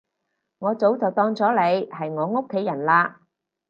[0.57, 3.17] 我早就當咗你係我屋企人喇